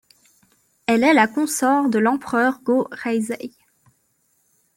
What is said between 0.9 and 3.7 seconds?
est la consort de l'empereur Go-Reizei.